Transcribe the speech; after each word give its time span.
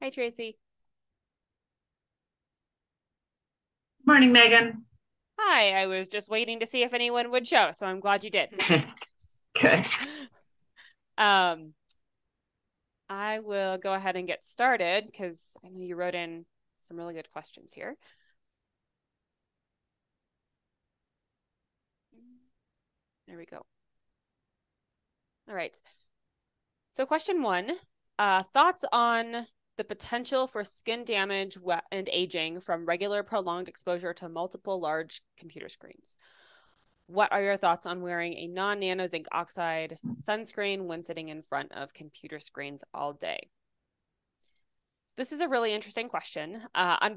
Hi, 0.00 0.10
Tracy. 0.10 0.56
Morning, 4.04 4.32
Megan. 4.32 4.84
Hi, 5.38 5.72
I 5.82 5.86
was 5.86 6.08
just 6.08 6.30
waiting 6.30 6.60
to 6.60 6.66
see 6.66 6.82
if 6.82 6.94
anyone 6.94 7.30
would 7.30 7.46
show, 7.46 7.70
so 7.72 7.86
I'm 7.86 8.00
glad 8.00 8.24
you 8.24 8.30
did. 8.30 8.50
okay. 9.56 9.84
Um, 11.18 11.74
I 13.10 13.40
will 13.40 13.76
go 13.76 13.92
ahead 13.92 14.14
and 14.14 14.28
get 14.28 14.44
started 14.44 15.06
because 15.06 15.56
I 15.64 15.68
know 15.68 15.80
you 15.80 15.96
wrote 15.96 16.14
in 16.14 16.46
some 16.76 16.96
really 16.96 17.12
good 17.12 17.28
questions 17.32 17.72
here. 17.72 17.96
There 23.26 23.36
we 23.36 23.46
go. 23.46 23.66
All 25.48 25.54
right. 25.56 25.76
So 26.90 27.04
question 27.04 27.42
one, 27.42 27.72
uh, 28.18 28.44
thoughts 28.44 28.84
on 28.92 29.46
the 29.78 29.84
potential 29.84 30.48
for 30.48 30.64
skin 30.64 31.04
damage 31.04 31.56
and 31.92 32.10
aging 32.12 32.60
from 32.60 32.84
regular 32.84 33.22
prolonged 33.22 33.68
exposure 33.68 34.12
to 34.12 34.28
multiple 34.28 34.80
large 34.80 35.22
computer 35.38 35.68
screens. 35.68 36.16
What 37.06 37.32
are 37.32 37.40
your 37.40 37.56
thoughts 37.56 37.86
on 37.86 38.02
wearing 38.02 38.34
a 38.34 38.48
non 38.48 38.80
nano 38.80 39.06
zinc 39.06 39.26
oxide 39.32 39.98
sunscreen 40.26 40.86
when 40.86 41.04
sitting 41.04 41.28
in 41.28 41.42
front 41.42 41.72
of 41.72 41.94
computer 41.94 42.40
screens 42.40 42.82
all 42.92 43.12
day? 43.12 43.38
So 45.06 45.14
this 45.16 45.32
is 45.32 45.40
a 45.40 45.48
really 45.48 45.72
interesting 45.72 46.08
question. 46.08 46.60
Uh, 46.74 47.10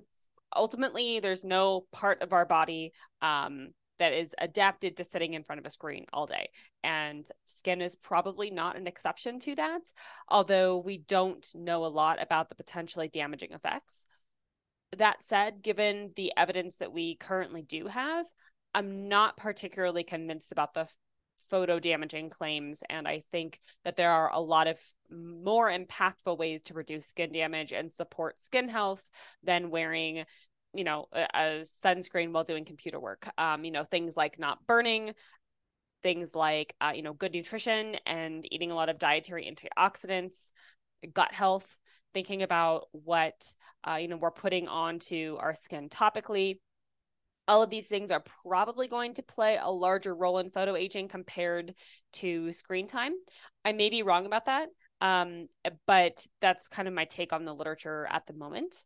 ultimately, 0.56 1.20
there's 1.20 1.44
no 1.44 1.88
part 1.92 2.22
of 2.22 2.32
our 2.32 2.46
body 2.46 2.94
um, 3.24 3.70
that 4.02 4.14
is 4.14 4.34
adapted 4.40 4.98
to 4.98 5.04
sitting 5.04 5.36
in 5.36 5.44
front 5.44 5.60
of 5.60 5.66
a 5.68 5.70
screen 5.70 6.08
all 6.12 6.26
day. 6.26 6.50
And 6.84 7.24
skin 7.46 7.82
is 7.82 7.96
probably 7.96 8.50
not 8.50 8.76
an 8.76 8.88
exception 8.88 9.38
to 9.42 9.54
that, 9.58 9.94
although 10.28 10.80
we 10.80 10.98
don't 10.98 11.48
know 11.54 11.86
a 11.86 11.88
lot 11.88 12.20
about 12.20 12.50
the 12.50 12.56
potentially 12.56 13.10
damaging 13.10 13.52
effects. 13.52 14.08
That 14.98 15.24
said, 15.24 15.62
given 15.62 16.14
the 16.16 16.34
evidence 16.36 16.78
that 16.78 16.92
we 16.92 17.16
currently 17.16 17.62
do 17.62 17.86
have, 17.86 18.26
I'm 18.74 19.08
not 19.08 19.38
particularly 19.38 20.04
convinced 20.04 20.52
about 20.52 20.74
the 20.74 20.88
photo 21.52 21.80
damaging 21.80 22.32
claims. 22.32 22.82
And 22.90 23.08
I 23.08 23.22
think 23.32 23.60
that 23.84 23.98
there 23.98 24.10
are 24.10 24.32
a 24.34 24.40
lot 24.40 24.66
of 24.66 24.80
more 25.12 25.70
impactful 25.70 26.40
ways 26.40 26.64
to 26.64 26.74
reduce 26.74 27.06
skin 27.06 27.32
damage 27.32 27.72
and 27.72 27.94
support 27.94 28.42
skin 28.42 28.68
health 28.68 29.08
than 29.44 29.70
wearing 29.70 30.26
you 30.74 30.84
know 30.84 31.08
a, 31.14 31.64
sunscreen 31.84 32.32
while 32.32 32.44
doing 32.44 32.66
computer 32.66 33.00
work. 33.00 33.30
Um 33.38 33.64
you 33.64 33.72
know 33.72 33.84
things 33.84 34.18
like 34.18 34.40
not 34.40 34.66
burning 34.68 35.14
things 36.04 36.34
like 36.36 36.74
uh, 36.82 36.92
you 36.96 37.04
know 37.04 37.14
good 37.14 37.34
nutrition 37.34 37.96
and 38.06 38.46
eating 38.52 38.72
a 38.72 38.76
lot 38.76 38.90
of 38.90 38.98
dietary 38.98 39.52
antioxidants 39.52 40.52
gut 41.14 41.32
health 41.34 41.78
thinking 42.14 42.42
about 42.42 42.88
what 42.92 43.54
uh, 43.88 43.96
you 43.96 44.08
know 44.08 44.18
we're 44.18 44.32
putting 44.32 44.68
onto 44.68 45.38
our 45.40 45.54
skin 45.54 45.90
topically. 45.90 46.60
All 47.48 47.64
of 47.64 47.70
these 47.70 47.88
things 47.88 48.12
are 48.12 48.24
probably 48.44 48.88
going 48.88 49.16
to 49.16 49.24
play 49.24 49.58
a 49.62 49.70
larger 49.70 50.16
role 50.16 50.38
in 50.38 50.52
photo 50.52 50.76
aging 50.76 51.08
compared 51.08 51.74
to 52.14 52.52
screen 52.52 52.88
time. 52.88 53.14
I 53.66 53.74
may 53.74 53.90
be 53.90 54.04
wrong 54.04 54.26
about 54.26 54.46
that 54.46 54.70
um, 55.02 55.48
but 55.88 56.26
that's 56.40 56.68
kind 56.68 56.88
of 56.88 56.94
my 56.94 57.06
take 57.06 57.34
on 57.34 57.44
the 57.44 57.54
literature 57.54 58.08
at 58.10 58.28
the 58.28 58.34
moment 58.34 58.86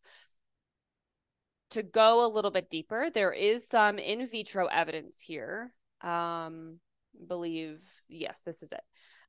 to 1.75 1.83
go 1.83 2.25
a 2.25 2.31
little 2.31 2.51
bit 2.51 2.69
deeper, 2.69 3.09
there 3.13 3.33
is 3.33 3.67
some 3.67 3.99
in 3.99 4.25
vitro 4.27 4.67
evidence 4.67 5.19
here. 5.19 5.73
Um, 5.99 6.79
believe 7.27 7.81
yes, 8.07 8.41
this 8.45 8.63
is 8.63 8.71
it. 8.71 8.81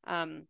Um, 0.06 0.44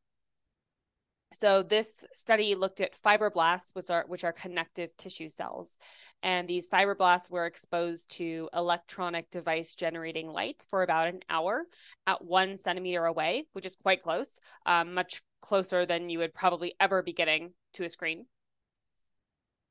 so 1.32 1.62
this 1.62 2.04
study 2.12 2.54
looked 2.54 2.82
at 2.82 3.00
fibroblasts, 3.00 3.75
which 3.75 3.88
are 3.88 4.04
which 4.09 4.25
are 4.25 4.32
connective 4.32 4.94
tissue 4.98 5.31
cells, 5.31 5.78
and 6.22 6.47
these 6.47 6.69
fibroblasts 6.69 7.31
were 7.31 7.47
exposed 7.47 8.10
to 8.19 8.50
electronic 8.54 9.31
device 9.31 9.75
generating 9.75 10.28
light 10.28 10.66
for 10.69 10.82
about 10.82 11.09
an 11.09 11.20
hour 11.31 11.65
at 12.06 12.22
one 12.22 12.59
centimeter 12.59 13.06
away, 13.06 13.47
which 13.54 13.66
is 13.66 13.75
quite 13.76 14.03
close, 14.03 14.38
um, 14.66 14.93
much 14.93 15.22
closer 15.41 15.87
than 15.87 16.10
you 16.10 16.19
would 16.19 16.34
probably 16.34 16.75
ever 16.78 17.03
be 17.03 17.15
getting 17.15 17.53
to 17.72 17.84
a 17.84 17.88
screen 17.88 18.26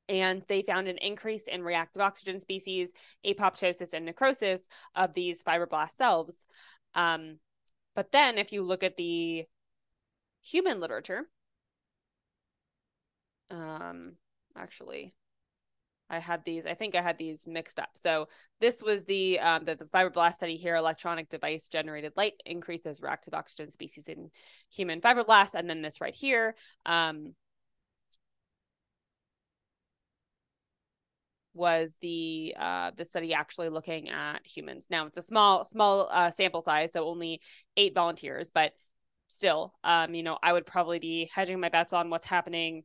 and 0.08 0.42
they 0.48 0.62
found 0.62 0.88
an 0.88 0.98
increase 0.98 1.48
in 1.48 1.62
reactive 1.62 2.02
oxygen 2.02 2.40
species, 2.40 2.92
apoptosis, 3.24 3.92
and 3.92 4.04
necrosis 4.04 4.68
of 4.94 5.14
these 5.14 5.42
fibroblast 5.42 5.92
cells. 5.96 6.46
Um, 6.94 7.38
but 7.94 8.12
then, 8.12 8.38
if 8.38 8.52
you 8.52 8.62
look 8.62 8.82
at 8.82 8.96
the 8.96 9.44
human 10.42 10.80
literature, 10.80 11.22
um, 13.50 14.16
actually, 14.56 15.14
I 16.08 16.18
had 16.18 16.44
these. 16.44 16.66
I 16.66 16.74
think 16.74 16.94
I 16.94 17.02
had 17.02 17.18
these 17.18 17.46
mixed 17.46 17.78
up. 17.78 17.90
So 17.94 18.28
this 18.60 18.82
was 18.82 19.04
the 19.04 19.40
um, 19.40 19.64
the, 19.64 19.74
the 19.74 19.86
fibroblast 19.86 20.34
study 20.34 20.56
here. 20.56 20.76
Electronic 20.76 21.28
device 21.28 21.68
generated 21.68 22.12
light 22.16 22.34
increases 22.44 23.00
reactive 23.00 23.34
oxygen 23.34 23.72
species 23.72 24.08
in 24.08 24.30
human 24.70 25.00
fibroblasts, 25.00 25.54
and 25.54 25.68
then 25.68 25.82
this 25.82 26.00
right 26.00 26.14
here. 26.14 26.54
Um, 26.84 27.34
was 31.56 31.96
the 32.00 32.54
uh, 32.58 32.90
the 32.96 33.04
study 33.04 33.34
actually 33.34 33.68
looking 33.68 34.08
at 34.10 34.46
humans. 34.46 34.88
Now 34.90 35.06
it's 35.06 35.18
a 35.18 35.22
small 35.22 35.64
small 35.64 36.08
uh, 36.10 36.30
sample 36.30 36.60
size, 36.60 36.92
so 36.92 37.06
only 37.06 37.40
eight 37.76 37.94
volunteers, 37.94 38.50
but 38.50 38.72
still, 39.28 39.74
um, 39.82 40.14
you 40.14 40.22
know, 40.22 40.38
I 40.42 40.52
would 40.52 40.66
probably 40.66 40.98
be 40.98 41.30
hedging 41.34 41.60
my 41.60 41.68
bets 41.68 41.92
on 41.92 42.10
what's 42.10 42.26
happening 42.26 42.84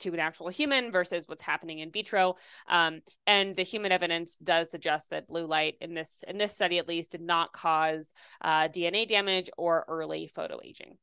to 0.00 0.12
an 0.12 0.18
actual 0.18 0.48
human 0.48 0.90
versus 0.90 1.28
what's 1.28 1.42
happening 1.42 1.78
in 1.78 1.90
vitro. 1.90 2.36
Um, 2.68 3.00
and 3.26 3.54
the 3.54 3.62
human 3.62 3.92
evidence 3.92 4.36
does 4.42 4.70
suggest 4.70 5.10
that 5.10 5.28
blue 5.28 5.46
light 5.46 5.76
in 5.80 5.94
this 5.94 6.24
in 6.26 6.38
this 6.38 6.54
study 6.54 6.78
at 6.78 6.88
least 6.88 7.12
did 7.12 7.20
not 7.20 7.52
cause 7.52 8.12
uh, 8.40 8.68
DNA 8.68 9.06
damage 9.06 9.50
or 9.56 9.84
early 9.88 10.26
photo 10.26 10.58
aging. 10.64 10.96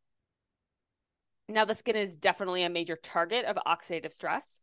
Now, 1.49 1.63
the 1.63 1.75
skin 1.75 1.95
is 1.95 2.17
definitely 2.17 2.63
a 2.63 2.69
major 2.69 2.97
target 3.01 3.45
of 3.45 3.55
oxidative 3.65 4.11
stress 4.11 4.59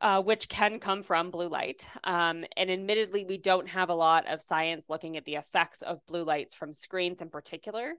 uh, 0.00 0.22
which 0.22 0.48
can 0.48 0.78
come 0.78 1.02
from 1.02 1.30
blue 1.30 1.48
light. 1.48 1.86
Um, 2.04 2.44
and 2.56 2.70
admittedly, 2.70 3.24
we 3.24 3.38
don't 3.38 3.68
have 3.68 3.90
a 3.90 3.94
lot 3.94 4.26
of 4.26 4.40
science 4.40 4.86
looking 4.88 5.16
at 5.16 5.24
the 5.24 5.34
effects 5.34 5.82
of 5.82 6.04
blue 6.06 6.24
lights 6.24 6.54
from 6.54 6.72
screens 6.72 7.20
in 7.20 7.28
particular 7.28 7.94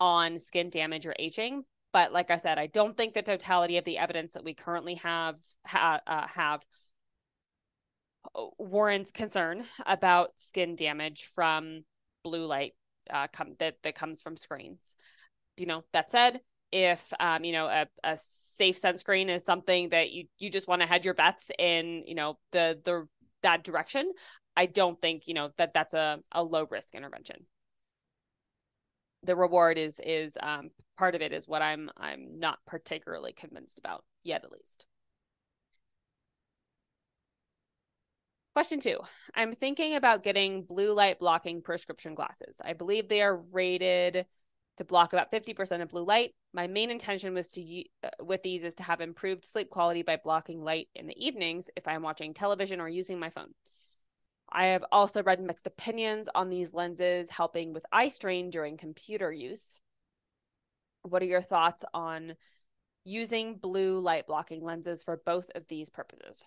on 0.00 0.38
skin 0.38 0.70
damage 0.70 1.06
or 1.06 1.14
aging. 1.18 1.64
But 1.92 2.12
like 2.12 2.30
I 2.30 2.36
said, 2.36 2.58
I 2.58 2.66
don't 2.66 2.96
think 2.96 3.14
the 3.14 3.22
totality 3.22 3.78
of 3.78 3.84
the 3.84 3.98
evidence 3.98 4.34
that 4.34 4.44
we 4.44 4.54
currently 4.54 4.94
have 4.96 5.36
ha- 5.66 6.00
uh, 6.06 6.26
have 6.26 6.60
uh, 8.34 8.46
warrants 8.58 9.12
concern 9.12 9.64
about 9.84 10.30
skin 10.36 10.76
damage 10.76 11.24
from 11.34 11.84
blue 12.22 12.46
light 12.46 12.74
uh, 13.10 13.28
come 13.32 13.54
that 13.60 13.76
that 13.82 13.94
comes 13.94 14.20
from 14.20 14.36
screens. 14.36 14.96
You 15.56 15.66
know, 15.66 15.84
that 15.92 16.10
said, 16.10 16.40
if 16.72 17.12
um, 17.20 17.44
you 17.44 17.52
know 17.52 17.66
a, 17.66 17.86
a 18.04 18.18
safe 18.56 18.80
sunscreen 18.80 19.28
is 19.28 19.44
something 19.44 19.90
that 19.90 20.10
you 20.10 20.24
you 20.38 20.50
just 20.50 20.68
want 20.68 20.82
to 20.82 20.88
hedge 20.88 21.04
your 21.04 21.14
bets 21.14 21.50
in 21.58 22.04
you 22.06 22.14
know 22.14 22.38
the 22.52 22.78
the 22.84 23.06
that 23.42 23.62
direction 23.64 24.10
i 24.56 24.66
don't 24.66 25.00
think 25.00 25.28
you 25.28 25.34
know 25.34 25.50
that 25.58 25.74
that's 25.74 25.94
a, 25.94 26.18
a 26.32 26.42
low 26.42 26.66
risk 26.70 26.94
intervention 26.94 27.46
the 29.22 29.36
reward 29.36 29.78
is 29.78 30.00
is 30.04 30.36
um, 30.42 30.70
part 30.98 31.14
of 31.14 31.22
it 31.22 31.32
is 31.32 31.48
what 31.48 31.62
i'm 31.62 31.90
i'm 31.96 32.38
not 32.38 32.58
particularly 32.66 33.32
convinced 33.32 33.78
about 33.78 34.04
yet 34.24 34.44
at 34.44 34.52
least 34.52 34.86
Question 38.54 38.80
two 38.80 38.98
I'm 39.34 39.54
thinking 39.54 39.96
about 39.96 40.22
getting 40.22 40.62
blue 40.62 40.94
light 40.94 41.18
blocking 41.18 41.60
prescription 41.60 42.14
glasses. 42.14 42.56
I 42.64 42.72
believe 42.72 43.06
they 43.06 43.20
are 43.20 43.36
rated 43.36 44.24
to 44.76 44.84
block 44.84 45.12
about 45.12 45.30
50% 45.30 45.82
of 45.82 45.88
blue 45.88 46.04
light. 46.04 46.34
My 46.52 46.66
main 46.66 46.90
intention 46.90 47.34
was 47.34 47.48
to 47.50 47.84
uh, 48.04 48.08
with 48.20 48.42
these 48.42 48.64
is 48.64 48.74
to 48.76 48.82
have 48.82 49.00
improved 49.00 49.44
sleep 49.44 49.70
quality 49.70 50.02
by 50.02 50.16
blocking 50.16 50.62
light 50.62 50.88
in 50.94 51.06
the 51.06 51.24
evenings 51.24 51.70
if 51.76 51.86
I'm 51.88 52.02
watching 52.02 52.34
television 52.34 52.80
or 52.80 52.88
using 52.88 53.18
my 53.18 53.30
phone. 53.30 53.52
I 54.50 54.66
have 54.66 54.84
also 54.92 55.22
read 55.22 55.40
mixed 55.40 55.66
opinions 55.66 56.28
on 56.34 56.50
these 56.50 56.72
lenses 56.72 57.30
helping 57.30 57.72
with 57.72 57.84
eye 57.92 58.08
strain 58.08 58.50
during 58.50 58.76
computer 58.76 59.32
use. 59.32 59.80
What 61.02 61.22
are 61.22 61.26
your 61.26 61.42
thoughts 61.42 61.84
on 61.92 62.34
using 63.04 63.56
blue 63.56 64.00
light 64.00 64.26
blocking 64.26 64.62
lenses 64.64 65.02
for 65.02 65.20
both 65.24 65.50
of 65.54 65.66
these 65.68 65.90
purposes? 65.90 66.44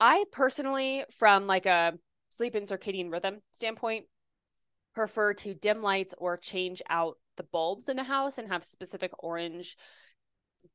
I 0.00 0.24
personally, 0.32 1.04
from 1.10 1.46
like 1.46 1.66
a 1.66 1.94
sleep 2.36 2.54
and 2.54 2.66
circadian 2.66 3.10
rhythm 3.10 3.40
standpoint, 3.52 4.06
prefer 4.94 5.34
to 5.34 5.54
dim 5.54 5.82
lights 5.82 6.14
or 6.18 6.36
change 6.36 6.82
out 6.88 7.18
the 7.36 7.42
bulbs 7.42 7.88
in 7.88 7.96
the 7.96 8.04
house 8.04 8.38
and 8.38 8.48
have 8.48 8.64
specific 8.64 9.10
orange 9.18 9.76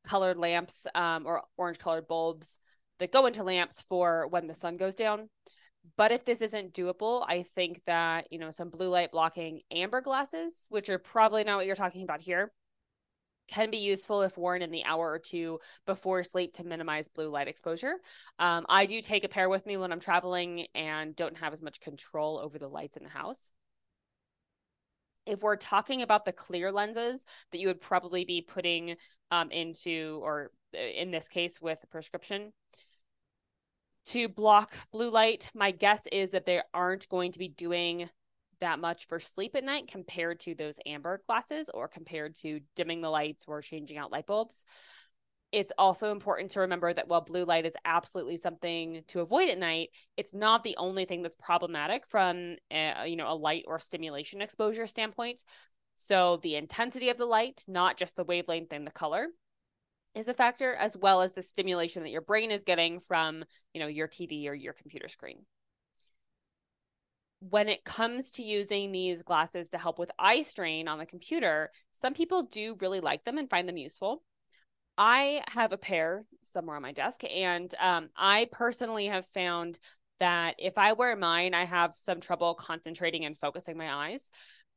colored 0.05 0.37
lamps 0.37 0.85
um, 0.93 1.25
or 1.25 1.43
orange 1.57 1.79
colored 1.79 2.07
bulbs 2.07 2.59
that 2.99 3.11
go 3.11 3.25
into 3.25 3.43
lamps 3.43 3.81
for 3.81 4.27
when 4.27 4.47
the 4.47 4.53
sun 4.53 4.77
goes 4.77 4.95
down. 4.95 5.29
But 5.97 6.11
if 6.11 6.25
this 6.25 6.41
isn't 6.41 6.73
doable, 6.73 7.25
I 7.27 7.43
think 7.43 7.81
that, 7.85 8.27
you 8.31 8.39
know, 8.39 8.51
some 8.51 8.69
blue 8.69 8.89
light 8.89 9.11
blocking 9.11 9.61
amber 9.71 10.01
glasses, 10.01 10.65
which 10.69 10.89
are 10.89 10.99
probably 10.99 11.43
not 11.43 11.57
what 11.57 11.65
you're 11.65 11.75
talking 11.75 12.03
about 12.03 12.21
here, 12.21 12.51
can 13.49 13.71
be 13.71 13.77
useful 13.77 14.21
if 14.21 14.37
worn 14.37 14.61
in 14.61 14.71
the 14.71 14.83
hour 14.85 15.11
or 15.11 15.19
two 15.19 15.59
before 15.85 16.23
sleep 16.23 16.53
to 16.53 16.63
minimize 16.63 17.07
blue 17.07 17.29
light 17.29 17.47
exposure. 17.47 17.95
Um, 18.37 18.65
I 18.69 18.85
do 18.85 19.01
take 19.01 19.23
a 19.23 19.29
pair 19.29 19.49
with 19.49 19.65
me 19.65 19.77
when 19.77 19.91
I'm 19.91 19.99
traveling 19.99 20.67
and 20.75 21.15
don't 21.15 21.37
have 21.37 21.53
as 21.53 21.61
much 21.61 21.81
control 21.81 22.39
over 22.39 22.59
the 22.59 22.67
lights 22.67 22.97
in 22.97 23.03
the 23.03 23.09
house. 23.09 23.51
If 25.25 25.41
we're 25.41 25.57
talking 25.57 26.01
about 26.01 26.25
the 26.25 26.31
clear 26.31 26.71
lenses 26.71 27.25
that 27.51 27.59
you 27.59 27.67
would 27.67 27.81
probably 27.81 28.25
be 28.25 28.41
putting 28.41 28.95
um, 29.31 29.51
into, 29.51 30.19
or 30.23 30.51
uh, 30.75 30.79
in 30.79 31.11
this 31.11 31.27
case 31.27 31.61
with 31.61 31.79
a 31.83 31.87
prescription, 31.87 32.51
to 34.07 34.27
block 34.27 34.73
blue 34.91 35.11
light, 35.11 35.49
my 35.53 35.71
guess 35.71 36.01
is 36.11 36.31
that 36.31 36.45
they 36.45 36.61
aren't 36.73 37.07
going 37.09 37.31
to 37.31 37.39
be 37.39 37.49
doing 37.49 38.09
that 38.61 38.79
much 38.79 39.07
for 39.07 39.19
sleep 39.19 39.55
at 39.55 39.63
night 39.63 39.87
compared 39.87 40.39
to 40.41 40.55
those 40.55 40.79
amber 40.85 41.21
glasses 41.27 41.69
or 41.73 41.87
compared 41.87 42.35
to 42.35 42.59
dimming 42.75 43.01
the 43.01 43.09
lights 43.09 43.45
or 43.47 43.61
changing 43.61 43.97
out 43.97 44.11
light 44.11 44.25
bulbs. 44.25 44.65
It's 45.51 45.71
also 45.77 46.11
important 46.11 46.51
to 46.51 46.59
remember 46.61 46.93
that 46.93 47.07
while 47.07 47.21
blue 47.21 47.43
light 47.43 47.65
is 47.65 47.75
absolutely 47.83 48.37
something 48.37 49.01
to 49.07 49.21
avoid 49.21 49.49
at 49.49 49.57
night, 49.57 49.89
it's 50.15 50.33
not 50.33 50.63
the 50.63 50.77
only 50.77 51.05
thing 51.05 51.23
that's 51.23 51.35
problematic 51.35 52.05
from 52.05 52.57
a, 52.71 53.07
you 53.07 53.15
know 53.15 53.31
a 53.31 53.33
light 53.33 53.65
or 53.67 53.79
stimulation 53.79 54.41
exposure 54.41 54.85
standpoint. 54.85 55.43
So 55.95 56.39
the 56.43 56.55
intensity 56.55 57.09
of 57.09 57.17
the 57.17 57.25
light, 57.25 57.63
not 57.67 57.97
just 57.97 58.15
the 58.15 58.23
wavelength 58.23 58.71
and 58.71 58.85
the 58.85 58.91
color, 58.91 59.27
is 60.15 60.27
a 60.27 60.33
factor 60.33 60.73
as 60.75 60.95
well 60.95 61.21
as 61.21 61.33
the 61.33 61.43
stimulation 61.43 62.03
that 62.03 62.09
your 62.09 62.21
brain 62.21 62.51
is 62.51 62.63
getting 62.63 62.99
from, 62.99 63.43
you 63.73 63.81
know, 63.81 63.87
your 63.87 64.07
TV 64.07 64.47
or 64.47 64.53
your 64.53 64.73
computer 64.73 65.07
screen 65.07 65.45
when 67.39 67.69
it 67.69 67.85
comes 67.85 68.31
to 68.31 68.43
using 68.43 68.91
these 68.91 69.23
glasses 69.23 69.69
to 69.69 69.77
help 69.77 69.97
with 69.97 70.11
eye 70.19 70.41
strain 70.41 70.87
on 70.87 70.99
the 70.99 71.05
computer, 71.05 71.71
some 71.93 72.13
people 72.13 72.43
do 72.43 72.75
really 72.79 72.99
like 72.99 73.23
them 73.23 73.37
and 73.37 73.49
find 73.49 73.67
them 73.67 73.77
useful. 73.77 74.23
I 74.97 75.43
have 75.47 75.71
a 75.71 75.77
pair 75.77 76.25
somewhere 76.43 76.75
on 76.75 76.81
my 76.81 76.91
desk, 76.91 77.23
and 77.23 77.73
um, 77.79 78.09
I 78.17 78.49
personally 78.51 79.07
have 79.07 79.25
found 79.25 79.79
that 80.19 80.55
if 80.59 80.77
I 80.77 80.91
wear 80.91 81.15
mine, 81.15 81.53
I 81.53 81.63
have 81.63 81.95
some 81.95 82.19
trouble 82.19 82.53
concentrating 82.53 83.23
and 83.23 83.37
focusing 83.37 83.77
my 83.77 84.09
eyes. 84.09 84.29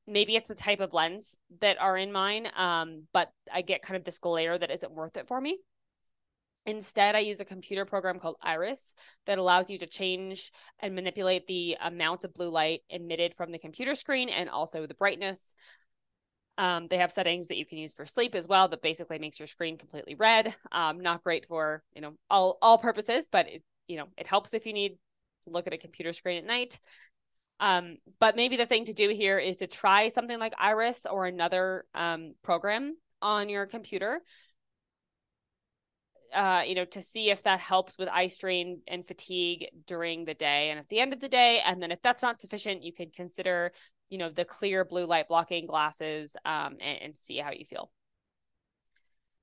Maybe 0.07 0.37
it's 0.37 0.49
the 0.49 0.55
type 0.55 0.79
of 0.79 0.93
lens 0.93 1.37
that 1.61 1.81
are 1.81 1.97
in 1.97 2.13
mine, 2.13 2.47
um, 2.57 3.09
but 3.13 3.31
I 3.53 3.63
get 3.63 3.83
kind 3.83 3.97
of 3.97 4.05
this 4.05 4.19
glare 4.19 4.57
that 4.57 4.71
isn't 4.71 4.93
worth 4.93 5.17
it 5.17 5.27
for 5.27 5.41
me. 5.41 5.59
Instead, 6.65 7.17
I 7.17 7.21
use 7.21 7.41
a 7.41 7.45
computer 7.45 7.85
program 7.85 8.21
called 8.21 8.37
Iris 8.41 8.95
that 9.27 9.39
allows 9.39 9.69
you 9.69 9.79
to 9.79 9.87
change 9.87 10.53
and 10.79 10.95
manipulate 10.95 11.47
the 11.47 11.77
amount 11.81 12.25
of 12.25 12.35
blue 12.35 12.51
light 12.51 12.83
emitted 12.89 13.35
from 13.35 13.51
the 13.51 13.59
computer 13.59 13.95
screen 13.95 14.29
and 14.29 14.49
also 14.49 14.87
the 14.87 14.95
brightness. 14.95 15.55
Um, 16.59 16.87
they 16.89 16.99
have 16.99 17.11
settings 17.11 17.49
that 17.49 17.57
you 17.57 17.67
can 17.67 17.79
use 17.79 17.95
for 17.95 18.07
sleep 18.07 18.35
as 18.35 18.47
well 18.47 18.69
that 18.69 18.83
basically 18.83 19.19
makes 19.19 19.41
your 19.41 19.47
screen 19.49 19.77
completely 19.77 20.15
red. 20.15 20.55
Um, 20.71 21.01
not 21.01 21.25
great 21.25 21.47
for 21.47 21.83
you 21.95 22.03
know 22.03 22.15
all 22.31 22.59
all 22.63 22.79
purposes, 22.79 23.29
but 23.31 23.49
it 23.49 23.63
you 23.89 23.97
know 23.97 24.07
it 24.17 24.27
helps 24.27 24.55
if 24.55 24.67
you 24.67 24.73
need 24.73 24.99
to 25.45 25.51
look 25.51 25.67
at 25.67 25.73
a 25.73 25.79
computer 25.79 26.13
screen 26.13 26.39
at 26.39 26.47
night. 26.47 26.79
Um, 27.59 27.97
but 28.21 28.37
maybe 28.37 28.57
the 28.57 28.67
thing 28.67 28.85
to 28.85 28.93
do 28.93 29.09
here 29.09 29.39
is 29.39 29.59
to 29.59 29.67
try 29.67 30.09
something 30.09 30.39
like 30.39 30.53
Iris 30.59 31.07
or 31.11 31.27
another 31.27 31.87
um, 31.95 32.35
program 32.43 32.97
on 33.21 33.49
your 33.49 33.67
computer 33.67 34.21
uh, 36.35 36.63
you 36.67 36.75
know, 36.75 36.85
to 36.87 37.03
see 37.03 37.31
if 37.31 37.43
that 37.43 37.61
helps 37.61 37.99
with 37.99 38.09
eye 38.09 38.29
strain 38.29 38.81
and 38.89 39.07
fatigue 39.07 39.69
during 39.87 40.25
the 40.25 40.35
day 40.35 40.71
and 40.71 40.79
at 40.79 40.89
the 40.89 41.01
end 41.01 41.13
of 41.13 41.21
the 41.21 41.29
day. 41.29 41.61
And 41.65 41.83
then 41.83 41.91
if 41.91 42.01
that's 42.03 42.23
not 42.23 42.41
sufficient, 42.41 42.83
you 42.83 42.93
can 42.93 43.11
consider, 43.11 43.73
you 44.11 44.19
know, 44.19 44.31
the 44.31 44.45
clear 44.45 44.85
blue 44.85 45.07
light 45.07 45.29
blocking 45.29 45.67
glasses 45.67 46.37
um, 46.45 46.77
and, 46.81 47.03
and 47.03 47.19
see 47.19 47.39
how 47.39 47.53
you 47.53 47.65
feel. 47.65 47.91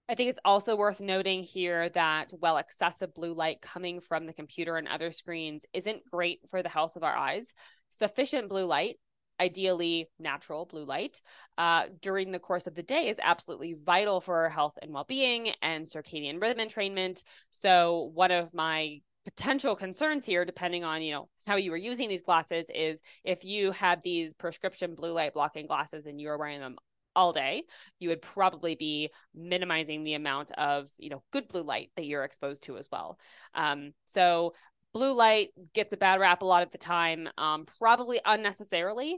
I 0.09 0.15
think 0.15 0.31
it's 0.31 0.39
also 0.43 0.75
worth 0.75 0.99
noting 0.99 1.43
here 1.43 1.89
that 1.89 2.33
while 2.39 2.57
excessive 2.57 3.13
blue 3.13 3.35
light 3.35 3.61
coming 3.61 4.01
from 4.01 4.25
the 4.25 4.33
computer 4.33 4.75
and 4.75 4.87
other 4.87 5.11
screens 5.11 5.67
isn't 5.71 6.09
great 6.09 6.39
for 6.49 6.63
the 6.63 6.69
health 6.69 6.95
of 6.95 7.03
our 7.03 7.15
eyes, 7.15 7.53
sufficient 7.89 8.49
blue 8.49 8.65
light 8.65 8.97
ideally 9.39 10.09
natural 10.19 10.65
blue 10.65 10.85
light 10.85 11.21
uh, 11.57 11.85
during 12.01 12.31
the 12.31 12.39
course 12.39 12.67
of 12.67 12.75
the 12.75 12.83
day 12.83 13.07
is 13.09 13.19
absolutely 13.21 13.75
vital 13.83 14.21
for 14.21 14.37
our 14.43 14.49
health 14.49 14.77
and 14.81 14.93
well-being 14.93 15.51
and 15.61 15.85
circadian 15.85 16.41
rhythm 16.41 16.65
entrainment. 16.65 17.23
So 17.51 18.11
one 18.13 18.31
of 18.31 18.53
my 18.53 18.99
potential 19.25 19.75
concerns 19.75 20.25
here 20.25 20.45
depending 20.45 20.83
on 20.83 21.01
you 21.01 21.11
know 21.11 21.29
how 21.45 21.55
you 21.55 21.71
were 21.71 21.77
using 21.77 22.09
these 22.09 22.23
glasses 22.23 22.69
is 22.73 23.01
if 23.23 23.43
you 23.43 23.71
had 23.71 24.01
these 24.01 24.33
prescription 24.33 24.95
blue 24.95 25.11
light 25.11 25.33
blocking 25.33 25.67
glasses 25.67 26.05
and 26.05 26.19
you 26.19 26.29
were 26.29 26.37
wearing 26.37 26.59
them 26.59 26.77
all 27.15 27.33
day 27.33 27.63
you 27.99 28.09
would 28.09 28.21
probably 28.21 28.75
be 28.75 29.09
minimizing 29.35 30.03
the 30.03 30.13
amount 30.13 30.51
of 30.53 30.87
you 30.97 31.09
know 31.09 31.21
good 31.31 31.47
blue 31.47 31.63
light 31.63 31.91
that 31.95 32.05
you're 32.05 32.23
exposed 32.23 32.63
to 32.63 32.77
as 32.77 32.87
well. 32.91 33.19
Um, 33.53 33.91
so 34.05 34.53
blue 34.93 35.13
light 35.13 35.49
gets 35.73 35.93
a 35.93 35.97
bad 35.97 36.19
rap 36.19 36.41
a 36.41 36.45
lot 36.45 36.63
of 36.63 36.71
the 36.71 36.77
time 36.77 37.27
um, 37.37 37.65
probably 37.79 38.19
unnecessarily 38.25 39.17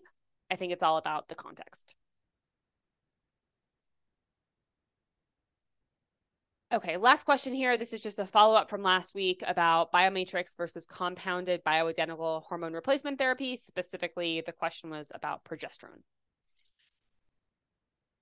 I 0.51 0.57
think 0.57 0.73
it's 0.73 0.83
all 0.83 0.97
about 0.97 1.29
the 1.29 1.35
context. 1.35 1.95
Okay, 6.73 6.97
last 6.97 7.23
question 7.25 7.53
here. 7.53 7.77
This 7.77 7.91
is 7.91 8.03
just 8.03 8.19
a 8.19 8.25
follow 8.25 8.55
up 8.55 8.69
from 8.69 8.81
last 8.81 9.13
week 9.15 9.43
about 9.45 9.91
biomatrix 9.91 10.55
versus 10.55 10.85
compounded 10.85 11.63
bioidentical 11.65 12.43
hormone 12.43 12.73
replacement 12.73 13.17
therapy. 13.17 13.55
Specifically, 13.55 14.41
the 14.45 14.53
question 14.53 14.89
was 14.89 15.11
about 15.13 15.43
progesterone. 15.43 16.03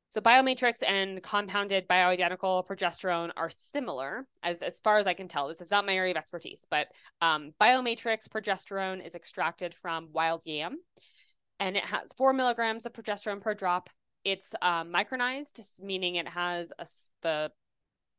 So 0.09 0.21
biomatrix 0.21 0.81
and 0.87 1.21
compounded 1.21 1.87
bioidentical 1.87 2.65
progesterone 2.65 3.29
are 3.37 3.51
similar, 3.51 4.25
as 4.41 4.63
as 4.63 4.79
far 4.79 4.97
as 4.97 5.05
I 5.05 5.13
can 5.13 5.27
tell. 5.27 5.47
This 5.47 5.61
is 5.61 5.69
not 5.69 5.85
my 5.85 5.93
area 5.93 6.11
of 6.11 6.17
expertise, 6.17 6.65
but 6.71 6.87
um, 7.21 7.53
biomatrix 7.61 8.27
progesterone 8.27 9.05
is 9.05 9.13
extracted 9.13 9.75
from 9.75 10.09
wild 10.11 10.41
yam, 10.47 10.77
and 11.59 11.75
it 11.77 11.83
has 11.83 12.13
four 12.17 12.33
milligrams 12.33 12.85
of 12.85 12.93
progesterone 12.93 13.41
per 13.41 13.53
drop. 13.53 13.89
It's 14.23 14.53
um, 14.61 14.91
micronized, 14.91 15.81
meaning 15.81 16.15
it 16.15 16.27
has 16.27 16.73
a, 16.77 16.87
the 17.21 17.51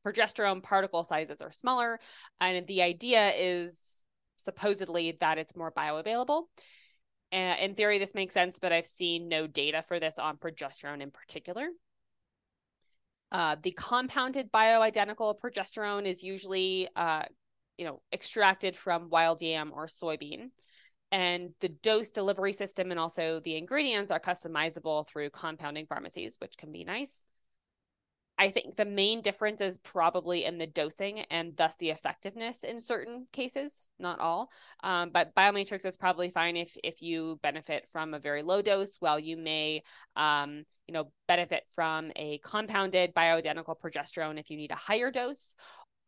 progesterone 0.07 0.63
particle 0.63 1.05
sizes 1.05 1.43
are 1.43 1.53
smaller, 1.53 2.01
and 2.41 2.67
the 2.67 2.83
idea 2.83 3.33
is 3.37 4.03
supposedly 4.37 5.17
that 5.21 5.39
it's 5.39 5.57
more 5.57 5.73
bioavailable. 5.73 6.45
Uh, 7.33 7.55
in 7.61 7.75
theory, 7.75 7.99
this 7.99 8.15
makes 8.15 8.35
sense, 8.35 8.59
but 8.59 8.73
I've 8.73 8.87
seen 8.87 9.29
no 9.29 9.47
data 9.47 9.83
for 9.87 10.01
this 10.01 10.19
on 10.19 10.37
progesterone 10.37 11.01
in 11.01 11.11
particular. 11.11 11.69
Uh, 13.31 13.57
the 13.63 13.71
compounded 13.71 14.51
bioidentical 14.51 15.39
progesterone 15.39 16.07
is 16.07 16.23
usually, 16.23 16.89
uh, 16.97 17.23
you 17.79 17.85
know, 17.85 18.01
extracted 18.13 18.75
from 18.75 19.11
wild 19.11 19.41
yam 19.41 19.71
or 19.73 19.87
soybean 19.87 20.51
and 21.13 21.51
the 21.61 21.69
dose 21.69 22.11
delivery 22.11 22.53
system 22.53 22.91
and 22.91 23.01
also 23.01 23.41
the 23.41 23.57
ingredients 23.57 24.11
are 24.11 24.21
customizable 24.21 25.07
through 25.09 25.31
compounding 25.31 25.87
pharmacies 25.87 26.37
which 26.41 26.57
can 26.57 26.73
be 26.73 26.85
nice. 26.85 27.23
I 28.41 28.49
think 28.49 28.75
the 28.75 28.87
main 28.87 29.21
difference 29.21 29.61
is 29.61 29.77
probably 29.77 30.47
in 30.47 30.57
the 30.57 30.67
dosing 30.67 31.21
and 31.31 31.55
thus 31.59 31.77
the 31.77 31.91
effectiveness 31.91 32.65
in 32.65 32.81
certain 32.81 33.27
cases 33.33 33.87
not 33.99 34.19
all. 34.19 34.49
Um, 34.83 35.11
but 35.13 35.35
biomatrix 35.35 35.85
is 35.85 35.95
probably 35.95 36.31
fine 36.31 36.57
if 36.57 36.75
if 36.83 37.03
you 37.03 37.39
benefit 37.43 37.87
from 37.93 38.15
a 38.15 38.19
very 38.19 38.43
low 38.43 38.63
dose. 38.63 38.97
While 38.99 39.19
you 39.19 39.37
may 39.37 39.83
um, 40.17 40.65
you 40.87 40.95
know 40.95 41.13
benefit 41.29 41.65
from 41.75 42.13
a 42.17 42.39
compounded 42.39 43.15
bioidentical 43.15 43.79
progesterone 43.79 44.41
if 44.41 44.51
you 44.51 44.57
need 44.57 44.73
a 44.73 44.75
higher 44.75 45.11
dose 45.11 45.55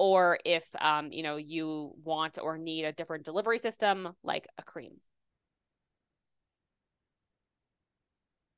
or 0.02 0.36
if 0.44 0.68
um, 0.80 1.12
you 1.12 1.22
know 1.22 1.36
you 1.36 1.92
want 2.02 2.36
or 2.42 2.58
need 2.58 2.84
a 2.84 2.90
different 2.90 3.24
delivery 3.24 3.58
system 3.58 4.08
like 4.24 4.48
a 4.58 4.62
cream. 4.64 4.94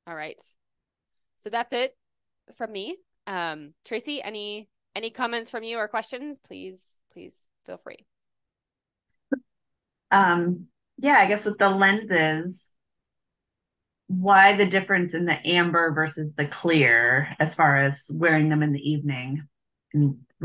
All 0.07 0.15
right. 0.15 0.41
So 1.37 1.51
that's 1.51 1.71
it 1.71 1.95
from 2.55 2.71
me. 2.71 2.97
Um, 3.27 3.75
tracy 3.85 4.23
any 4.23 4.67
any 4.95 5.11
comments 5.11 5.51
from 5.51 5.61
you 5.61 5.77
or 5.77 5.87
questions? 5.87 6.39
Please 6.39 6.83
please 7.13 7.47
feel 7.67 7.77
free. 7.77 8.07
Um 10.09 10.65
yeah 10.97 11.17
i 11.17 11.25
guess 11.25 11.43
with 11.43 11.57
the 11.57 11.69
lenses 11.69 12.69
why 14.07 14.55
the 14.55 14.65
difference 14.65 15.13
in 15.13 15.25
the 15.25 15.45
amber 15.45 15.91
versus 15.91 16.31
the 16.37 16.45
clear 16.45 17.35
as 17.37 17.53
far 17.53 17.75
as 17.75 18.09
wearing 18.13 18.47
them 18.47 18.63
in 18.63 18.71
the 18.71 18.89
evening 18.89 19.45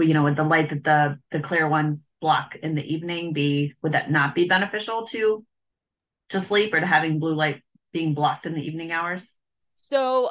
you 0.07 0.15
know, 0.15 0.25
would 0.25 0.37
the 0.37 0.45
light 0.45 0.71
that 0.71 0.85
the 0.85 1.19
the 1.31 1.41
clear 1.41 1.69
ones 1.69 2.07
block 2.21 2.57
in 2.63 2.75
the 2.75 2.85
evening 2.85 3.33
be 3.33 3.75
would 3.83 3.93
that 3.93 4.11
not 4.11 4.35
be 4.35 4.47
beneficial 4.47 5.07
to 5.09 5.45
to 6.31 6.41
sleep 6.41 6.73
or 6.73 6.81
to 6.81 6.87
having 6.87 7.19
blue 7.19 7.35
light 7.35 7.63
being 7.93 8.15
blocked 8.15 8.47
in 8.47 8.55
the 8.55 8.63
evening 8.63 8.93
hours? 8.93 9.33
So 9.77 10.31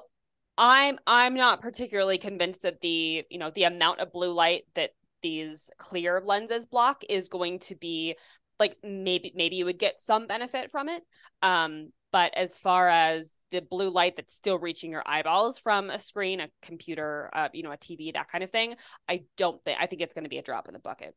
I'm 0.58 1.00
I'm 1.08 1.36
not 1.36 1.62
particularly 1.62 2.18
convinced 2.18 2.64
that 2.64 2.82
the 2.82 3.26
you 3.30 3.38
know 3.38 3.52
the 3.52 3.64
amount 3.64 4.00
of 4.00 4.12
blue 4.12 4.34
light 4.34 4.64
that 4.76 4.92
these 5.22 5.70
clear 5.78 6.22
lenses 6.24 6.66
block 6.66 7.04
is 7.10 7.30
going 7.30 7.60
to 7.60 7.76
be 7.76 8.16
like 8.60 8.78
maybe 8.84 9.32
maybe 9.36 9.56
you 9.56 9.66
would 9.66 9.80
get 9.80 10.00
some 10.00 10.28
benefit 10.28 10.72
from 10.72 10.90
it 10.90 11.04
um 11.42 11.92
but 12.12 12.34
as 12.36 12.58
far 12.58 12.90
as 12.90 13.34
the 13.52 13.62
blue 13.62 13.90
light 13.90 14.16
that's 14.16 14.36
still 14.36 14.60
reaching 14.60 14.92
your 14.92 15.04
eyeballs 15.06 15.60
from 15.60 15.90
a 15.90 16.00
screen, 16.00 16.40
a 16.40 16.50
computer, 16.62 17.30
uh, 17.34 17.50
you 17.54 17.64
know, 17.64 17.72
a 17.72 17.78
TV, 17.78 18.14
that 18.14 18.30
kind 18.30 18.44
of 18.44 18.50
thing, 18.50 18.76
I 19.08 19.24
don't 19.38 19.64
think 19.64 19.78
I 19.80 19.86
think 19.86 20.02
it's 20.02 20.14
going 20.14 20.26
to 20.26 20.30
be 20.30 20.38
a 20.38 20.44
drop 20.44 20.68
in 20.68 20.74
the 20.74 20.80
bucket. 20.80 21.16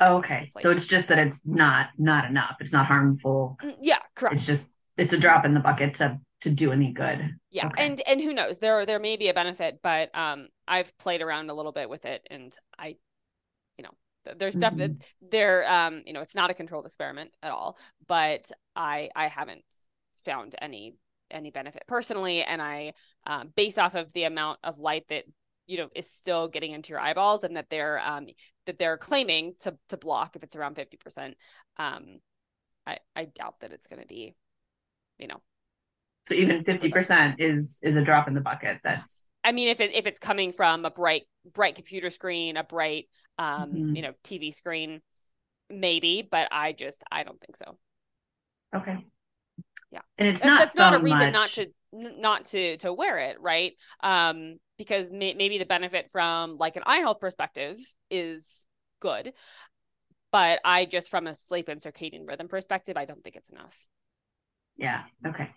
Okay, 0.00 0.46
so 0.60 0.70
it's 0.70 0.84
just 0.84 1.08
that 1.08 1.18
it's 1.18 1.46
not 1.46 1.88
not 1.96 2.26
enough. 2.26 2.56
It's 2.60 2.72
not 2.72 2.86
harmful. 2.86 3.56
Mm, 3.62 3.76
yeah, 3.80 3.98
correct. 4.14 4.36
It's 4.36 4.46
just 4.46 4.68
it's 4.98 5.14
a 5.14 5.18
drop 5.18 5.44
in 5.44 5.54
the 5.54 5.60
bucket 5.60 5.94
to 5.94 6.20
to 6.42 6.50
do 6.50 6.72
any 6.72 6.92
good. 6.92 7.34
Yeah, 7.50 7.68
okay. 7.68 7.86
and 7.86 8.02
and 8.06 8.20
who 8.20 8.34
knows? 8.34 8.58
There 8.58 8.84
there 8.84 8.98
may 8.98 9.16
be 9.16 9.28
a 9.28 9.34
benefit, 9.34 9.80
but 9.82 10.14
um, 10.14 10.48
I've 10.66 10.96
played 10.98 11.22
around 11.22 11.48
a 11.48 11.54
little 11.54 11.72
bit 11.72 11.88
with 11.88 12.04
it, 12.04 12.26
and 12.30 12.54
I, 12.78 12.96
you 13.78 13.84
know, 13.84 14.34
there's 14.36 14.54
mm-hmm. 14.54 14.60
definitely 14.60 14.96
there 15.22 15.70
um, 15.70 16.02
you 16.06 16.12
know, 16.12 16.20
it's 16.20 16.34
not 16.34 16.50
a 16.50 16.54
controlled 16.54 16.84
experiment 16.84 17.30
at 17.42 17.50
all, 17.50 17.78
but 18.06 18.50
I 18.76 19.08
I 19.16 19.28
haven't 19.28 19.64
found 20.24 20.54
any 20.60 20.96
any 21.30 21.50
benefit 21.50 21.82
personally, 21.86 22.42
and 22.42 22.60
I, 22.60 22.92
um, 23.26 23.50
based 23.56 23.78
off 23.78 23.94
of 23.94 24.12
the 24.12 24.24
amount 24.24 24.58
of 24.64 24.78
light 24.78 25.04
that 25.08 25.24
you 25.68 25.76
know 25.76 25.88
is 25.94 26.10
still 26.10 26.48
getting 26.48 26.72
into 26.72 26.90
your 26.90 27.00
eyeballs 27.00 27.44
and 27.44 27.56
that 27.56 27.68
they're 27.70 28.00
um 28.00 28.26
that 28.66 28.78
they're 28.78 28.96
claiming 28.96 29.52
to 29.60 29.76
to 29.90 29.96
block 29.96 30.34
if 30.34 30.42
it's 30.42 30.56
around 30.56 30.74
50% 30.76 31.34
um 31.76 32.20
i 32.86 32.98
i 33.14 33.26
doubt 33.26 33.56
that 33.60 33.72
it's 33.72 33.86
going 33.86 34.00
to 34.00 34.08
be 34.08 34.34
you 35.18 35.28
know. 35.28 35.40
So 36.22 36.34
even 36.34 36.62
50% 36.64 37.36
is 37.38 37.80
is 37.82 37.96
a 37.96 38.02
drop 38.02 38.28
in 38.28 38.34
the 38.34 38.40
bucket 38.40 38.78
that's 38.84 39.26
i 39.44 39.52
mean 39.52 39.68
if 39.68 39.80
it 39.80 39.92
if 39.94 40.04
it's 40.06 40.18
coming 40.18 40.52
from 40.52 40.84
a 40.84 40.90
bright 40.90 41.22
bright 41.54 41.74
computer 41.74 42.10
screen 42.10 42.56
a 42.56 42.64
bright 42.64 43.06
um 43.38 43.72
mm-hmm. 43.72 43.96
you 43.96 44.02
know 44.02 44.12
tv 44.24 44.52
screen 44.52 45.00
maybe 45.70 46.26
but 46.28 46.48
i 46.50 46.72
just 46.72 47.02
i 47.10 47.22
don't 47.22 47.40
think 47.40 47.56
so. 47.56 47.78
Okay 48.74 49.06
yeah 49.90 50.00
and 50.16 50.28
it's 50.28 50.44
not 50.44 50.60
that's 50.60 50.76
not 50.76 50.94
a 50.94 50.98
reason 50.98 51.32
much... 51.32 51.32
not 51.32 51.48
to 51.50 51.66
not 51.92 52.44
to 52.44 52.76
to 52.78 52.92
wear 52.92 53.18
it 53.18 53.40
right 53.40 53.72
um 54.02 54.56
because 54.76 55.10
may- 55.10 55.34
maybe 55.34 55.58
the 55.58 55.66
benefit 55.66 56.10
from 56.10 56.56
like 56.56 56.76
an 56.76 56.82
eye 56.86 56.98
health 56.98 57.20
perspective 57.20 57.78
is 58.10 58.64
good 59.00 59.32
but 60.32 60.60
i 60.64 60.84
just 60.84 61.08
from 61.08 61.26
a 61.26 61.34
sleep 61.34 61.68
and 61.68 61.80
circadian 61.80 62.26
rhythm 62.26 62.48
perspective 62.48 62.96
i 62.96 63.04
don't 63.04 63.22
think 63.24 63.36
it's 63.36 63.48
enough 63.48 63.86
yeah 64.76 65.02
okay 65.26 65.50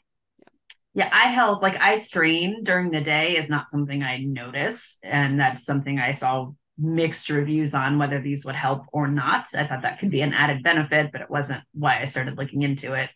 yeah, 0.94 1.10
eye 1.14 1.28
health, 1.28 1.62
like 1.62 1.80
eye 1.80 2.00
strain 2.00 2.64
during 2.64 2.92
the 2.92 3.00
day 3.00 3.38
is 3.38 3.48
not 3.48 3.72
something 3.72 4.04
I 4.04 4.18
notice. 4.18 4.98
And 5.04 5.40
that's 5.40 5.64
something 5.64 6.00
I 6.00 6.12
saw 6.12 6.52
mixed 6.78 7.30
reviews 7.30 7.74
on 7.74 7.98
whether 7.98 8.22
these 8.22 8.44
would 8.44 8.56
help 8.56 8.84
or 8.92 9.08
not. 9.08 9.48
I 9.56 9.66
thought 9.66 9.84
that 9.84 10.00
could 10.00 10.12
be 10.12 10.22
an 10.22 10.34
added 10.34 10.64
benefit, 10.64 11.12
but 11.14 11.22
it 11.22 11.30
wasn't 11.30 11.64
why 11.74 12.02
I 12.02 12.06
started 12.06 12.38
looking 12.38 12.64
into 12.64 12.94
it. 12.94 13.10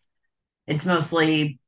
It's 0.68 0.86
mostly 0.86 1.60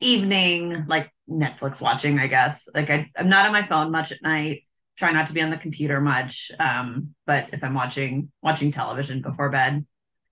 evening, 0.00 0.84
like 0.88 1.12
Netflix 1.28 1.80
watching, 1.80 2.18
I 2.18 2.26
guess. 2.26 2.68
Like 2.74 2.90
I, 2.90 3.10
I'm 3.16 3.28
not 3.28 3.46
on 3.46 3.52
my 3.52 3.66
phone 3.66 3.90
much 3.90 4.12
at 4.12 4.22
night. 4.22 4.64
Try 4.96 5.12
not 5.12 5.28
to 5.28 5.32
be 5.32 5.40
on 5.40 5.50
the 5.50 5.56
computer 5.56 6.00
much. 6.00 6.50
Um, 6.58 7.14
but 7.26 7.48
if 7.52 7.64
I'm 7.64 7.74
watching 7.74 8.30
watching 8.42 8.72
television 8.72 9.22
before 9.22 9.48
bed, 9.48 9.86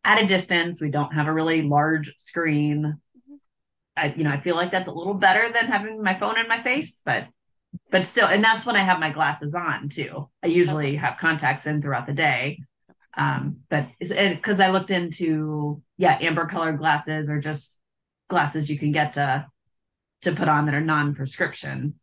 at 0.04 0.22
a 0.22 0.26
distance, 0.26 0.80
we 0.80 0.90
don't 0.90 1.14
have 1.14 1.26
a 1.26 1.32
really 1.32 1.62
large 1.62 2.14
screen. 2.16 2.98
I, 3.96 4.14
you 4.16 4.24
know, 4.24 4.30
I 4.30 4.40
feel 4.40 4.56
like 4.56 4.70
that's 4.70 4.88
a 4.88 4.92
little 4.92 5.14
better 5.14 5.50
than 5.52 5.66
having 5.66 6.02
my 6.02 6.18
phone 6.18 6.38
in 6.38 6.48
my 6.48 6.62
face, 6.62 7.00
but 7.04 7.26
but 7.90 8.04
still, 8.04 8.26
and 8.26 8.42
that's 8.42 8.66
when 8.66 8.76
I 8.76 8.82
have 8.82 8.98
my 8.98 9.10
glasses 9.10 9.54
on 9.54 9.88
too. 9.88 10.28
I 10.42 10.48
usually 10.48 10.96
have 10.96 11.18
contacts 11.18 11.66
in 11.66 11.80
throughout 11.80 12.06
the 12.06 12.12
day. 12.12 12.60
Um, 13.16 13.58
but 13.68 13.88
because 13.98 14.60
I 14.60 14.70
looked 14.70 14.90
into 14.90 15.82
yeah, 15.96 16.16
amber 16.20 16.46
colored 16.46 16.78
glasses 16.78 17.28
or 17.28 17.40
just 17.40 17.79
glasses 18.30 18.70
you 18.70 18.78
can 18.78 18.92
get 18.92 19.12
to 19.14 19.46
to 20.22 20.32
put 20.32 20.48
on 20.48 20.66
that 20.66 20.74
are 20.74 20.80
non-prescription. 20.80 21.94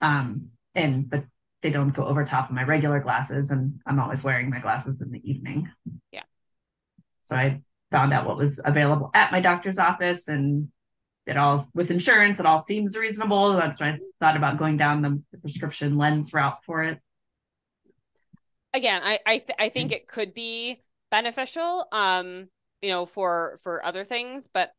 Um, 0.00 0.48
and 0.74 1.08
but 1.08 1.24
they 1.62 1.70
don't 1.70 1.94
go 1.94 2.04
over 2.06 2.24
top 2.24 2.48
of 2.48 2.54
my 2.54 2.62
regular 2.62 3.00
glasses, 3.00 3.50
and 3.50 3.80
I'm 3.86 4.00
always 4.00 4.24
wearing 4.24 4.50
my 4.50 4.60
glasses 4.60 5.00
in 5.00 5.10
the 5.10 5.30
evening. 5.30 5.70
Yeah. 6.12 6.22
So 7.24 7.36
I 7.36 7.62
found 7.90 8.12
out 8.12 8.26
what 8.26 8.36
was 8.36 8.60
available 8.64 9.10
at 9.14 9.32
my 9.32 9.40
doctor's 9.40 9.78
office, 9.78 10.28
and 10.28 10.68
it 11.26 11.36
all 11.36 11.68
with 11.74 11.90
insurance, 11.90 12.38
it 12.38 12.46
all 12.46 12.62
seems 12.64 12.96
reasonable. 12.96 13.54
That's 13.54 13.80
why 13.80 13.88
I 13.88 13.98
thought 14.20 14.36
about 14.36 14.58
going 14.58 14.76
down 14.76 15.00
the, 15.00 15.22
the 15.32 15.38
prescription 15.38 15.96
lens 15.96 16.34
route 16.34 16.58
for 16.64 16.84
it. 16.84 16.98
Again, 18.74 19.00
I 19.02 19.20
I, 19.24 19.38
th- 19.38 19.58
I 19.58 19.68
think 19.70 19.92
it 19.92 20.06
could 20.06 20.34
be 20.34 20.82
beneficial, 21.10 21.86
um, 21.92 22.48
you 22.82 22.90
know, 22.90 23.06
for 23.06 23.56
for 23.62 23.82
other 23.86 24.04
things, 24.04 24.48
but 24.52 24.72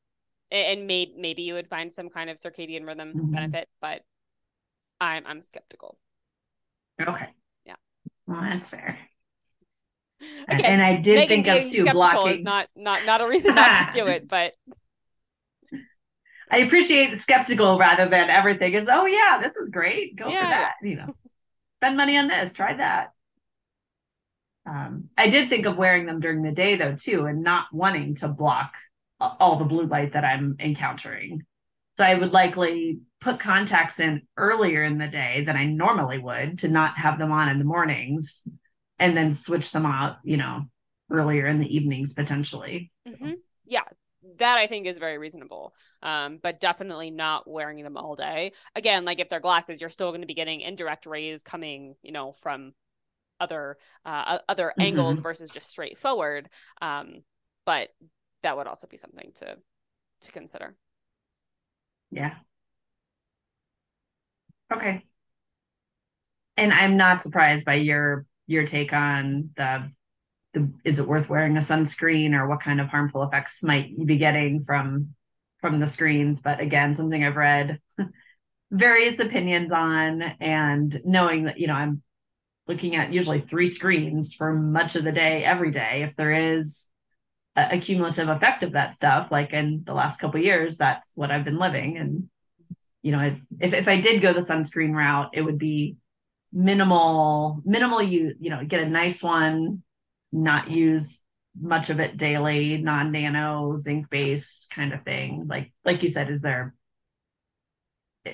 and 0.51 0.87
maybe 0.87 1.13
maybe 1.17 1.41
you 1.43 1.53
would 1.53 1.67
find 1.67 1.91
some 1.91 2.09
kind 2.09 2.29
of 2.29 2.37
circadian 2.37 2.85
rhythm 2.85 3.13
mm-hmm. 3.13 3.31
benefit, 3.31 3.67
but 3.81 4.01
I'm 4.99 5.23
I'm 5.25 5.41
skeptical. 5.41 5.97
Okay. 7.01 7.27
Yeah. 7.65 7.75
Well, 8.27 8.41
that's 8.41 8.69
fair. 8.69 8.97
And 10.47 10.81
I 10.81 10.95
did 10.95 11.17
Megan 11.17 11.43
think 11.43 11.65
of 11.65 11.69
too 11.69 11.83
blocking. 11.91 12.39
Is 12.39 12.43
not 12.43 12.67
not 12.75 13.05
not 13.05 13.19
a 13.19 13.27
reason 13.27 13.53
not 13.53 13.91
to 13.91 13.99
do 13.99 14.07
it, 14.07 14.27
but 14.27 14.53
I 16.49 16.59
appreciate 16.59 17.21
skeptical 17.21 17.77
rather 17.77 18.07
than 18.07 18.29
everything 18.29 18.73
is. 18.73 18.87
Oh 18.89 19.05
yeah, 19.05 19.41
this 19.41 19.55
is 19.57 19.69
great. 19.69 20.15
Go 20.15 20.29
yeah. 20.29 20.39
for 20.39 20.47
that. 20.47 20.73
You 20.83 20.95
know, 20.95 21.13
spend 21.79 21.97
money 21.97 22.17
on 22.17 22.29
this. 22.29 22.53
Try 22.53 22.75
that. 22.77 23.11
Um, 24.67 25.09
I 25.17 25.29
did 25.29 25.49
think 25.49 25.65
of 25.65 25.77
wearing 25.77 26.05
them 26.05 26.21
during 26.21 26.41
the 26.41 26.51
day 26.51 26.77
though 26.77 26.95
too, 26.95 27.25
and 27.25 27.43
not 27.43 27.65
wanting 27.73 28.15
to 28.15 28.29
block 28.29 28.73
all 29.19 29.57
the 29.57 29.65
blue 29.65 29.85
light 29.85 30.13
that 30.13 30.25
I'm 30.25 30.55
encountering. 30.59 31.43
So 31.95 32.03
I 32.03 32.15
would 32.15 32.31
likely 32.31 32.99
put 33.21 33.39
contacts 33.39 33.99
in 33.99 34.23
earlier 34.37 34.83
in 34.83 34.97
the 34.97 35.07
day 35.07 35.43
than 35.45 35.55
I 35.55 35.65
normally 35.65 36.19
would 36.19 36.59
to 36.59 36.67
not 36.67 36.97
have 36.97 37.17
them 37.17 37.31
on 37.31 37.49
in 37.49 37.57
the 37.57 37.65
mornings 37.65 38.43
and 38.99 39.15
then 39.15 39.31
switch 39.31 39.71
them 39.71 39.85
out, 39.85 40.17
you 40.23 40.37
know, 40.37 40.65
earlier 41.09 41.47
in 41.47 41.59
the 41.59 41.75
evenings 41.75 42.13
potentially. 42.13 42.91
Mm-hmm. 43.07 43.33
Yeah, 43.65 43.83
that 44.37 44.57
I 44.57 44.67
think 44.67 44.87
is 44.87 44.97
very 44.97 45.17
reasonable. 45.17 45.73
Um, 46.03 46.39
but 46.41 46.59
definitely 46.59 47.11
not 47.11 47.49
wearing 47.49 47.81
them 47.83 47.97
all 47.97 48.15
day. 48.15 48.51
Again, 48.75 49.05
like 49.05 49.19
if 49.19 49.29
they're 49.29 49.39
glasses, 49.39 49.79
you're 49.79 49.89
still 49.89 50.11
going 50.11 50.21
to 50.21 50.27
be 50.27 50.33
getting 50.33 50.61
indirect 50.61 51.05
rays 51.05 51.43
coming, 51.43 51.95
you 52.01 52.11
know, 52.11 52.33
from 52.33 52.73
other 53.39 53.77
uh, 54.05 54.39
other 54.47 54.67
mm-hmm. 54.67 54.81
angles 54.81 55.19
versus 55.19 55.49
just 55.49 55.69
straight 55.69 55.97
forward. 55.97 56.49
Um, 56.81 57.23
but 57.65 57.89
that 58.45 58.55
would 58.55 58.67
also 58.67 58.85
be 58.87 58.95
something 58.95 59.31
to 59.33 59.57
to 60.21 60.31
consider. 60.31 60.75
Yeah. 62.11 62.35
Okay. 64.71 65.03
And 66.55 66.71
I'm 66.71 66.95
not 66.95 67.23
surprised 67.23 67.65
by 67.65 67.75
your 67.75 68.25
your 68.45 68.65
take 68.67 68.93
on 68.93 69.49
the 69.57 69.91
the 70.53 70.71
is 70.83 70.99
it 70.99 71.07
worth 71.07 71.27
wearing 71.27 71.57
a 71.57 71.59
sunscreen 71.59 72.33
or 72.33 72.47
what 72.47 72.61
kind 72.61 72.79
of 72.79 72.87
harmful 72.87 73.23
effects 73.23 73.63
might 73.63 73.89
you 73.89 74.05
be 74.05 74.17
getting 74.17 74.63
from 74.63 75.15
from 75.59 75.79
the 75.79 75.87
screens 75.87 76.39
but 76.39 76.59
again 76.59 76.93
something 76.93 77.23
I've 77.23 77.35
read 77.35 77.79
various 78.71 79.19
opinions 79.19 79.71
on 79.71 80.21
and 80.21 81.01
knowing 81.03 81.45
that 81.45 81.59
you 81.59 81.65
know 81.65 81.73
I'm 81.73 82.03
looking 82.67 82.95
at 82.95 83.11
usually 83.11 83.41
three 83.41 83.65
screens 83.65 84.35
for 84.35 84.53
much 84.53 84.95
of 84.95 85.03
the 85.03 85.11
day 85.11 85.43
every 85.43 85.71
day 85.71 86.03
if 86.03 86.15
there 86.15 86.57
is 86.57 86.87
a, 87.55 87.79
cumulative 87.79 88.29
effect 88.29 88.63
of 88.63 88.73
that 88.73 88.95
stuff 88.95 89.29
like 89.31 89.53
in 89.53 89.83
the 89.85 89.93
last 89.93 90.19
couple 90.19 90.39
years 90.39 90.77
that's 90.77 91.11
what 91.15 91.31
i've 91.31 91.45
been 91.45 91.59
living. 91.59 91.97
And 91.97 92.29
you 93.01 93.11
know 93.11 93.35
if, 93.59 93.73
if 93.73 93.87
i 93.87 93.99
did 93.99 94.21
go 94.21 94.33
the 94.33 94.41
sunscreen 94.41 94.93
route 94.93 95.29
it 95.33 95.41
would 95.41 95.59
be 95.59 95.97
minimal 96.51 97.61
minimal 97.65 98.01
you 98.01 98.33
you 98.39 98.49
know 98.49 98.63
get 98.65 98.81
a 98.81 98.89
nice 98.89 99.21
one 99.21 99.83
not 100.31 100.69
use 100.69 101.19
much 101.59 101.89
of 101.89 101.99
it 101.99 102.17
daily 102.17 102.77
non 102.77 103.11
nano 103.11 103.75
zinc 103.75 104.09
based 104.09 104.69
kind 104.71 104.93
of 104.93 105.03
thing. 105.03 105.45
Like 105.47 105.71
like 105.83 106.03
you 106.03 106.09
said 106.09 106.29
is 106.29 106.41
there 106.41 106.75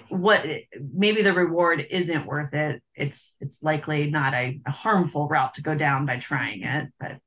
what 0.08 0.46
maybe 0.94 1.22
the 1.22 1.34
reward 1.34 1.86
isn't 1.90 2.25
worth 2.25 2.54
it. 2.54 2.82
It's 2.96 3.36
it's 3.40 3.62
likely 3.62 4.10
not 4.10 4.34
a, 4.34 4.60
a 4.66 4.72
harmful 4.72 5.28
route 5.28 5.56
to 5.56 5.62
go 5.62 5.75
down 5.75 6.06
by 6.06 6.18
trying 6.18 6.63
it 6.63 6.90
but 7.00 7.18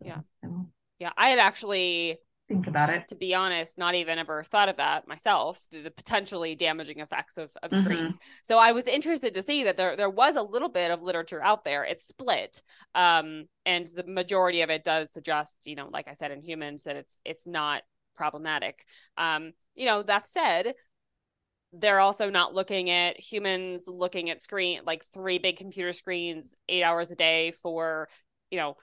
yeah 0.00 0.18
yeah, 1.04 1.12
I 1.18 1.28
had 1.28 1.38
actually 1.38 2.18
think 2.48 2.66
about 2.66 2.88
it. 2.88 3.08
To 3.08 3.14
be 3.14 3.34
honest, 3.34 3.76
not 3.76 3.94
even 3.94 4.18
ever 4.18 4.42
thought 4.42 4.70
of 4.70 4.78
that 4.78 5.06
myself, 5.06 5.60
the, 5.70 5.82
the 5.82 5.90
potentially 5.90 6.54
damaging 6.54 7.00
effects 7.00 7.36
of, 7.36 7.50
of 7.62 7.70
mm-hmm. 7.70 7.84
screens. 7.84 8.16
So 8.42 8.58
I 8.58 8.72
was 8.72 8.86
interested 8.86 9.34
to 9.34 9.42
see 9.42 9.64
that 9.64 9.76
there 9.76 9.96
there 9.96 10.08
was 10.08 10.36
a 10.36 10.42
little 10.42 10.70
bit 10.70 10.90
of 10.90 11.02
literature 11.02 11.42
out 11.42 11.62
there. 11.62 11.84
It's 11.84 12.06
split. 12.06 12.62
Um, 12.94 13.44
and 13.66 13.86
the 13.86 14.04
majority 14.04 14.62
of 14.62 14.70
it 14.70 14.82
does 14.82 15.12
suggest, 15.12 15.58
you 15.66 15.74
know, 15.74 15.90
like 15.92 16.08
I 16.08 16.14
said 16.14 16.30
in 16.30 16.40
humans, 16.40 16.84
that 16.84 16.96
it's 16.96 17.20
it's 17.22 17.46
not 17.46 17.82
problematic. 18.14 18.86
Um, 19.18 19.52
you 19.74 19.84
know, 19.84 20.02
that 20.04 20.26
said, 20.26 20.72
they're 21.74 22.00
also 22.00 22.30
not 22.30 22.54
looking 22.54 22.88
at 22.88 23.20
humans 23.20 23.84
looking 23.88 24.30
at 24.30 24.40
screen 24.40 24.80
like 24.86 25.04
three 25.12 25.36
big 25.36 25.58
computer 25.58 25.92
screens 25.92 26.56
eight 26.66 26.82
hours 26.82 27.10
a 27.10 27.16
day 27.16 27.52
for 27.62 28.08
you 28.50 28.58
know 28.58 28.76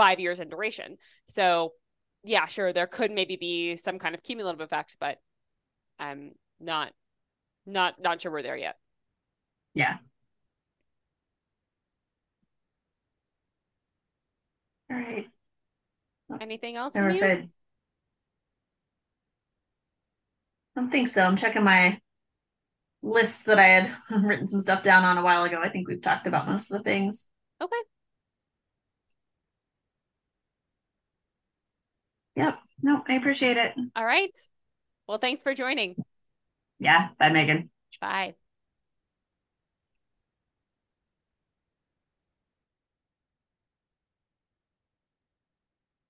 five 0.00 0.18
years 0.18 0.40
in 0.40 0.48
duration. 0.48 0.96
So 1.28 1.74
yeah, 2.24 2.46
sure, 2.46 2.72
there 2.72 2.86
could 2.86 3.10
maybe 3.10 3.36
be 3.36 3.76
some 3.76 3.98
kind 3.98 4.14
of 4.14 4.22
cumulative 4.22 4.62
effect, 4.62 4.96
but 4.98 5.18
I'm 5.98 6.32
not 6.58 6.92
not 7.66 8.00
not 8.00 8.22
sure 8.22 8.32
we're 8.32 8.42
there 8.42 8.56
yet. 8.56 8.76
Yeah. 9.74 9.98
All 14.90 14.96
right. 14.96 15.26
Anything 16.40 16.76
else 16.76 16.94
Then 16.94 17.02
from 17.02 17.12
we're 17.12 17.16
you? 17.16 17.20
good. 17.36 17.50
I 20.76 20.80
don't 20.80 20.90
think 20.90 21.08
so. 21.08 21.22
I'm 21.22 21.36
checking 21.36 21.62
my 21.64 22.00
list 23.02 23.44
that 23.46 23.58
I 23.58 23.66
had 23.66 23.96
written 24.24 24.46
some 24.46 24.60
stuff 24.60 24.82
down 24.82 25.04
on 25.04 25.18
a 25.18 25.22
while 25.22 25.44
ago. 25.44 25.60
I 25.62 25.68
think 25.68 25.88
we've 25.88 26.02
talked 26.02 26.26
about 26.26 26.48
most 26.48 26.70
of 26.70 26.78
the 26.78 26.84
things. 26.84 27.26
Okay. 27.60 27.89
Yep. 32.40 32.58
No, 32.82 33.02
I 33.08 33.14
appreciate 33.14 33.56
it. 33.56 33.74
All 33.94 34.04
right. 34.04 34.36
Well, 35.06 35.18
thanks 35.18 35.42
for 35.42 35.54
joining. 35.54 35.96
Yeah. 36.78 37.08
Bye, 37.18 37.30
Megan. 37.30 37.70
Bye. 38.00 38.34